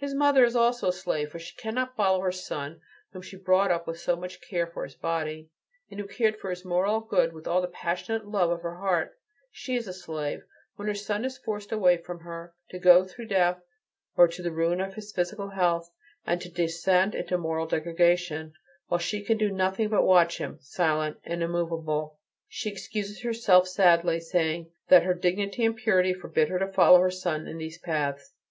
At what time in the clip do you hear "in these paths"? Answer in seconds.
27.46-28.32